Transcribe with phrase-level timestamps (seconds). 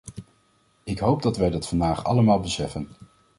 [0.83, 2.89] Ik hoop dat wij dat vandaag allemaal beseffen.